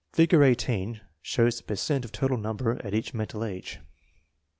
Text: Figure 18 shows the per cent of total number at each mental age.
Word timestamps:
Figure 0.13 0.43
18 0.43 0.99
shows 1.21 1.57
the 1.57 1.63
per 1.63 1.75
cent 1.75 2.03
of 2.05 2.11
total 2.11 2.39
number 2.39 2.83
at 2.83 2.95
each 2.95 3.13
mental 3.13 3.43
age. 3.45 3.79